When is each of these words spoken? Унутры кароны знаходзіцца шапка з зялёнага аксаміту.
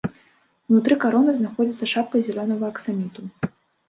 Унутры 0.69 0.95
кароны 1.03 1.35
знаходзіцца 1.35 1.89
шапка 1.93 2.15
з 2.21 2.25
зялёнага 2.31 2.63
аксаміту. 2.73 3.21